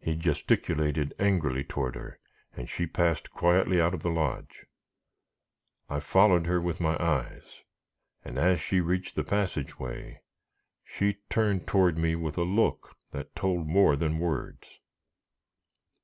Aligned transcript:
He 0.00 0.16
gesticulated 0.16 1.14
angrily 1.20 1.62
toward 1.62 1.94
her, 1.94 2.18
and 2.56 2.68
she 2.68 2.88
passed 2.88 3.30
quietly 3.30 3.80
out 3.80 3.94
of 3.94 4.02
the 4.02 4.10
lodge. 4.10 4.66
I 5.88 6.00
followed 6.00 6.46
her 6.46 6.60
with 6.60 6.80
my 6.80 6.98
eyes, 7.00 7.60
and 8.24 8.36
as 8.36 8.60
she 8.60 8.80
reached 8.80 9.14
the 9.14 9.22
passage 9.22 9.78
way, 9.78 10.22
she 10.84 11.18
turned 11.30 11.68
toward 11.68 11.96
me 11.98 12.16
with 12.16 12.36
a 12.36 12.42
look 12.42 12.96
that 13.12 13.36
told 13.36 13.68
more 13.68 13.94
than 13.94 14.18
words. 14.18 14.80